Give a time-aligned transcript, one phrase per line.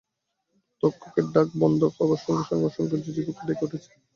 [0.83, 3.91] তক্ষকের ডাক বন্ধ হবার সঙ্গে-সঙ্গে অসংখ্য ঝিঝিপোকা ডেকে উঠছে।